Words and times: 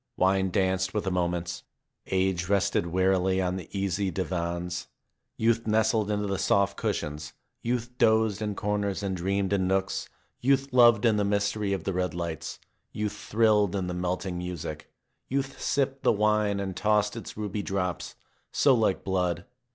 Wine 0.17 0.49
danced 0.49 0.95
with 0.95 1.03
the 1.03 1.11
moments. 1.11 1.61
Age 2.07 2.49
rested 2.49 2.87
wearily 2.87 3.39
on 3.39 3.55
the 3.57 3.69
easy 3.71 4.09
divans. 4.09 4.87
Youth 5.37 5.67
nestled 5.67 6.09
into 6.09 6.25
the 6.25 6.39
soft 6.39 6.75
cushions; 6.75 7.33
youth 7.61 7.95
dozed 7.99 8.41
in 8.41 8.55
corners 8.55 9.03
and 9.03 9.15
dreamed 9.15 9.53
in 9.53 9.67
nooks; 9.67 10.09
youth 10.39 10.69
loved 10.73 11.05
in 11.05 11.17
the 11.17 11.23
mystery 11.23 11.71
of 11.71 11.83
the 11.83 11.93
red 11.93 12.15
lights; 12.15 12.57
youth 12.91 13.13
thrilled 13.13 13.73
to 13.73 13.81
the 13.83 13.93
melting 13.93 14.39
music; 14.39 14.91
youth 15.27 15.61
sipped 15.61 16.01
the 16.01 16.11
wine 16.11 16.59
and 16.59 16.75
tossed 16.75 17.15
its 17.15 17.37
ruby 17.37 17.61
drops, 17.61 18.15
so 18.51 18.73
like 18.73 19.03
blood. 19.03 19.45